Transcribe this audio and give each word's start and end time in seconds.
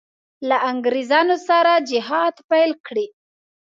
له 0.49 0.57
انګرېزانو 0.71 1.35
سره 1.47 1.71
جهاد 1.89 2.35
پیل 2.49 2.71
کړي. 2.87 3.07